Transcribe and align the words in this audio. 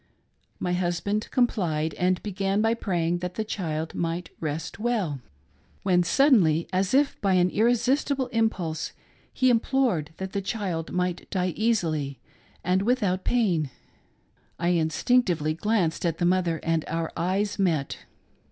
My 0.59 0.73
husband 0.73 1.27
complied, 1.29 1.93
and 1.93 2.23
began 2.23 2.59
by 2.59 2.73
praying 2.73 3.19
that 3.19 3.35
the 3.35 3.43
child 3.43 3.93
might 3.93 4.31
rest 4.39 4.79
well,— 4.79 5.19
when, 5.83 6.01
suddenly, 6.01 6.67
as 6.73 6.95
if 6.95 7.21
by 7.21 7.35
an 7.35 7.51
irresistible 7.51 8.25
impulse 8.29 8.93
he 9.31 9.51
implored 9.51 10.09
that 10.17 10.31
the 10.31 10.41
child 10.41 10.91
might 10.91 11.29
die 11.29 11.49
easily 11.55 12.19
and 12.63 12.81
without 12.81 13.23
pain. 13.23 13.69
I 14.57 14.69
instinctively 14.69 15.53
glanced 15.53 16.03
at 16.03 16.17
the 16.17 16.25
mother, 16.25 16.59
and 16.63 16.83
our 16.87 17.11
eyes 17.15 17.59
met. 17.59 17.97